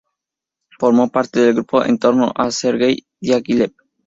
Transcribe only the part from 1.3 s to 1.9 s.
del grupo